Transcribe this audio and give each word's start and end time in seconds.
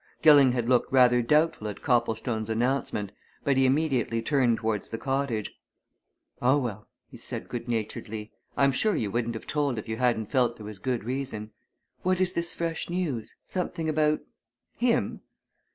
Gilling 0.23 0.53
had 0.53 0.67
looked 0.67 0.91
rather 0.91 1.21
doubtful 1.21 1.67
at 1.67 1.83
Copplestone's 1.83 2.49
announcement, 2.49 3.11
but 3.43 3.55
he 3.55 3.67
immediately 3.67 4.19
turned 4.19 4.57
towards 4.57 4.87
the 4.87 4.97
cottage. 4.97 5.53
"Oh, 6.41 6.57
well!" 6.57 6.87
he 7.11 7.17
said 7.17 7.47
good 7.47 7.67
naturedly. 7.67 8.31
"I'm 8.57 8.71
sure 8.71 8.95
you 8.95 9.11
wouldn't 9.11 9.35
have 9.35 9.45
told 9.45 9.77
if 9.77 9.87
you 9.87 9.97
hadn't 9.97 10.31
felt 10.31 10.57
there 10.57 10.65
was 10.65 10.79
good 10.79 11.03
reason. 11.03 11.51
What 12.01 12.19
is 12.19 12.33
this 12.33 12.51
fresh 12.51 12.89
news? 12.89 13.35
something 13.47 13.87
about 13.87 14.21
him?" 14.75 15.21